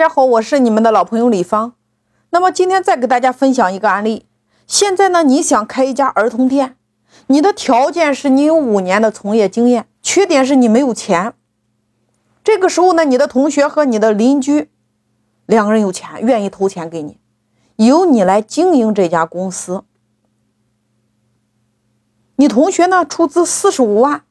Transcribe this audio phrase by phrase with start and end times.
[0.00, 1.74] 大家好，我是你们的老朋友李芳。
[2.30, 4.24] 那么今天再给大家分享一个案例。
[4.66, 6.78] 现在呢，你想开一家儿童店，
[7.26, 11.34] 你的条件是你有五年的从业经验，缺点是你没有钱。
[12.42, 14.70] 这个时候呢，你的同学和你的邻居
[15.44, 17.18] 两个人有钱，愿意投钱给你，
[17.76, 19.84] 由你来经营这家公司。
[22.36, 24.24] 你同学呢出资四十五万，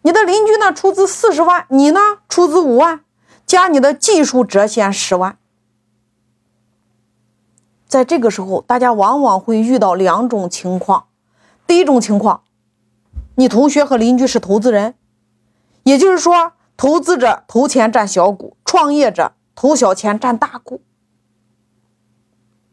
[0.00, 3.02] 你的邻居呢出资四十万，你呢出资五万。
[3.46, 5.38] 加你的技术折现十万，
[7.86, 11.06] 在这个时候，大家往往会遇到两种情况。
[11.66, 12.42] 第一种情况，
[13.36, 14.94] 你同学和邻居是投资人，
[15.84, 20.82] 也就是说，投资者投钱占小股，创业者投小钱占大股，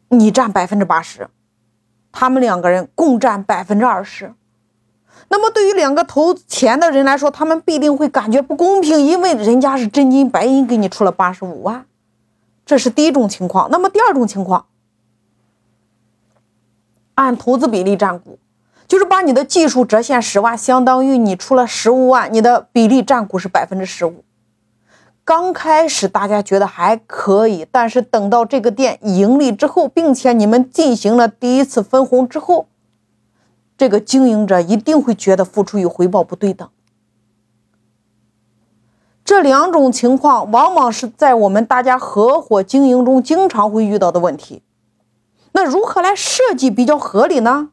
[0.08, 1.28] 你占百分之八十，
[2.10, 4.34] 他们两个人共占百分之二十。
[5.28, 11.86] 那么，对于两个投钱的人来说，他们必定会感觉不公平，因为人家是真金白银给你出了八十五万，
[12.66, 13.70] 这是第一种情况。
[13.70, 14.66] 那么第二种情况，
[17.14, 18.38] 按投资比例占股，
[18.86, 24.22] 就是把你的技术折现十万，相当于你出了十五万，你的比例占股是百分之十五。
[25.24, 32.66] 刚开始大家觉得还可以，但是等到这个店盈利之后，并且你们进行了第一次分红之后。
[33.82, 36.68] 这个经营者一定会觉得付出与回报不对等。
[39.24, 44.62] 这两种情况往往是在我们大家合伙经营中经常会遇到的问题。
[45.50, 47.70] 那如何来设计比较合理呢？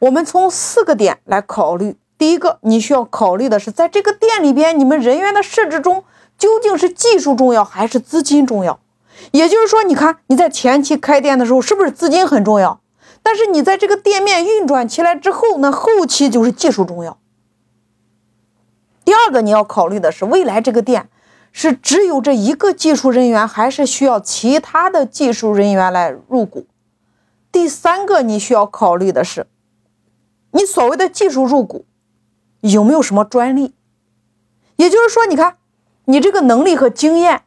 [0.00, 1.96] 我们从四个点来考虑。
[2.18, 6.02] 第一个，你需要考虑的是，在这个店里边，你们人员的设置中，
[6.36, 8.80] 究竟是技术重要还是资金重要？
[9.30, 12.80] 也就是说，你看你在前期开店的时候，是不是资金很重要？
[13.22, 17.18] 但是你在这个店面运转起来之后，那后期就是技术重要。
[19.04, 21.08] 第二个你要考虑的是，未来这个店
[21.52, 26.66] 是只有这一个技术人员，还是需要其他的技术人员来入股？
[27.50, 29.46] 第三个你需要考虑的是，
[30.52, 31.84] 你所谓的技术入股
[32.60, 33.74] 有没有什么专利？
[34.76, 35.56] 也就是说，你看
[36.04, 37.42] 你这个能力和经验，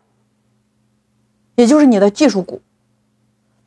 [1.56, 2.62] 也就是你的技术股。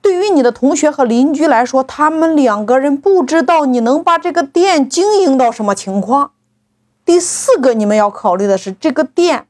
[0.06, 6.30] 对于你的同学和邻居来说，他们两个人不知道你能把这个店经营到什么情况。
[7.04, 9.48] 第四个，你们要考虑的是，这个店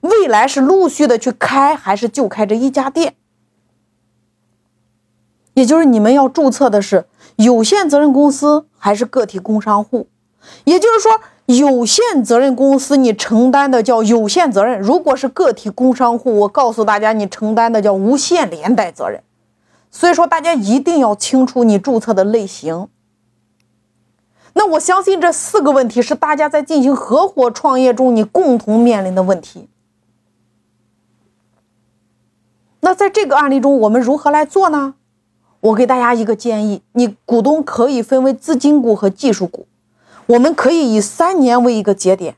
[0.00, 3.16] 未来是陆续的去开，还是就开这一家店？
[5.52, 7.04] 也就是你们要注册的是
[7.36, 10.08] 有限责任公司还是个体工商户？
[10.64, 19.22] 也就是说，有限责任公司你承担的叫有限责任，如果是个体工商户，我告诉大家，你承担的叫无限连带责任。
[19.90, 22.88] 所以说，大家一定要清楚你注册的类型。
[24.54, 29.68] 那我相信这四个问题是大家在进行合伙创业中你共同面临的问题。
[32.80, 34.94] 那在这个案例中，我们如何来做呢？
[35.60, 39.66] 我给大家一个建议：你股东可以分为资金股和技术股，
[40.26, 42.36] 我们可以以三年为一个节点，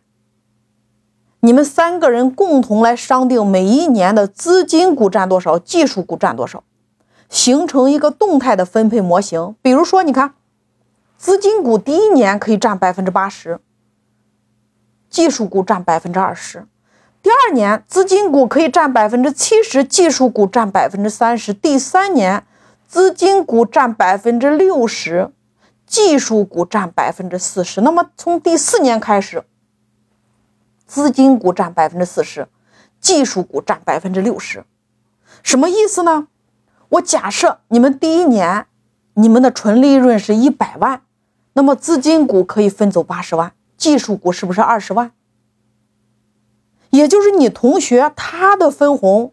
[1.41, 6.65] 你们三个人共同来商定每一年的资金股占多少，技术股占多少。
[7.31, 10.35] 形成一个动态的分配模型，比如说，你看，
[11.17, 13.61] 资金股第一年可以占百分之八十，
[15.09, 16.63] 技术股占百分之二十；
[17.23, 22.45] 第二年，资金股可以占百分之七十，技术股占百分之三十；第三年，
[22.89, 25.31] 资金股占百分之六十，
[25.87, 27.81] 技术股占百分之四十。
[27.83, 29.45] 那么从第四年开始，
[30.85, 32.49] 资金股占百分之四十，
[33.01, 34.65] 技术股占百分之六十，
[35.45, 36.27] 什么意思呢？
[36.91, 38.67] 我假设你们第一年，
[39.15, 41.03] 你们的纯利润是一百万，
[41.53, 45.13] 那么资金股可以分走八十万，技术股是不是二十万？
[46.91, 49.33] 也就是你同学他的分红，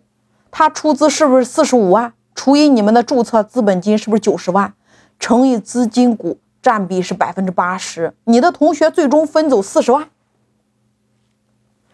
[0.51, 2.13] 他出资是不是四十五万？
[2.35, 4.75] 除以你们的注册资本金是不是九十万？
[5.19, 10.09] 乘以资金股占比是百分之八十，你的同学最终分走四十万。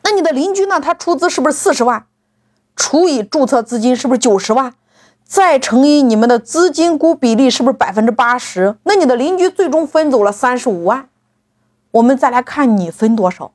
[0.03, 0.81] 那你的邻居呢？
[0.81, 2.05] 他出资是不是四十万？
[2.75, 4.73] 除以注册资金是不是九十万？
[5.33, 8.75] 再乘以你们的资金股比例是不是百分之八十？
[8.83, 11.09] 那你的邻居最终分走了三十五万。
[11.89, 13.51] 我们再来看你分多少，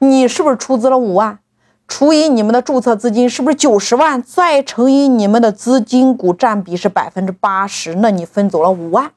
[0.00, 1.38] 你是不是出资了五万？
[1.86, 4.20] 除以你们的注册资金是不是九十万？
[4.20, 9.12] 再乘以你们的资金股占比是百分之八十，那你分走了五万。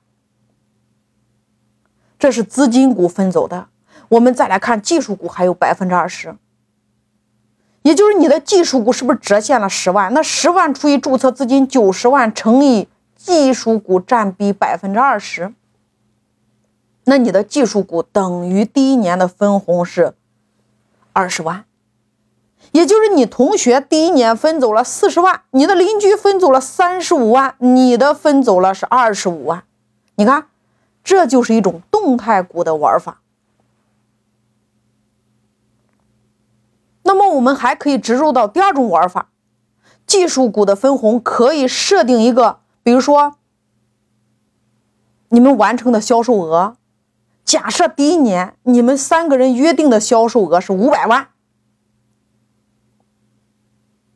[2.20, 3.70] 这是资金股分走的。
[4.10, 6.36] 我们再来看技术股还有百分之二十。
[7.84, 10.12] 也就是你的技术股是不是折现了十万？
[10.14, 15.54] 那十万除以注册资金九十万乘以技术股占比百分之二十，
[17.04, 20.14] 那你的技术股等于第一年的分红是
[21.12, 21.66] 二十万。
[22.72, 29.64] 也就是你同学第一年分走了四十万，你的邻居分走了三十五万，你的分走了是二十五万。
[30.16, 30.46] 你看，
[31.04, 33.20] 这就是一种动态股的玩法。
[37.04, 39.30] 那么我们还可以植入到第二种玩法，
[40.08, 43.36] 技术股的分红可以设定一个，比如说
[45.30, 46.78] 你们完成的销售额，
[47.44, 51.28] 假设第一年你们三个人约定的销售额是五百万，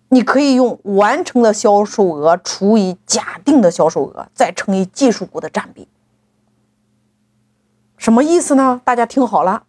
[0.10, 5.88] 你可以用完成的销售额除以假定的销售额，再乘以技术股的占比。
[7.98, 8.81] 什么意思呢？
[8.86, 9.67] 大家听好了。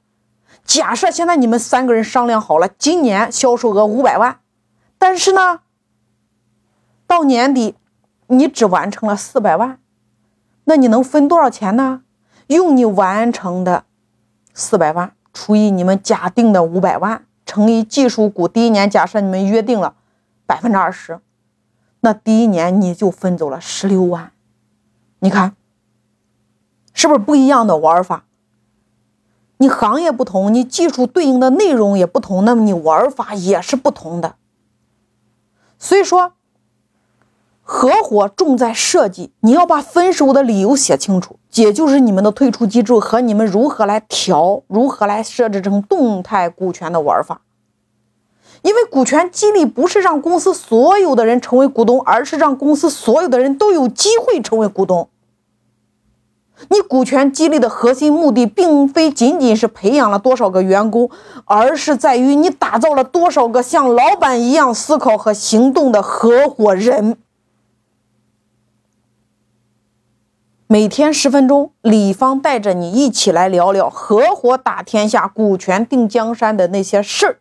[0.69, 4.38] 假设现在你们三个人商量好了，今年销售额五百万，
[4.99, 5.61] 但是呢，
[7.06, 7.75] 到年底
[8.26, 9.81] 你只完成了四百万，
[10.65, 12.03] 那你能分多少钱呢？
[12.49, 13.85] 用你完成的
[14.53, 18.47] 四百万除以你们假定的五百万，乘以技术股。
[18.47, 19.94] 第一年假设你们约定了
[20.44, 21.19] 百分之二十，
[22.00, 24.32] 那第一年你就分走了十六万。
[25.21, 25.56] 你看，
[26.93, 28.25] 是不是不一样的玩法？
[29.59, 34.37] 你行业不同，你技术对应的内容也不同，那么你玩法也是不同的。
[35.79, 36.33] 所以说，
[37.63, 47.43] 合伙重在设计，你要把分手的理由写清楚，也就是你们的退出机制和你们如何来调，如何来设置成动态股权的玩法。
[48.63, 55.09] 因为股权激励不是让公司所有的人成为股东，而是让公司所有的人都有机会成为股东。
[56.71, 61.09] 你股权激励的核心目的，并非仅仅是培养了多少个员工，
[61.45, 67.17] 而是在于你打造了多少个像老板一样思考和行动的合伙人。
[70.67, 77.39] 每天十分钟，李芳带着你一起来聊聊合伙打天下、股权定江山的那些事儿。